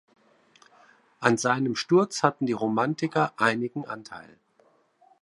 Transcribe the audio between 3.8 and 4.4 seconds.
Anteil.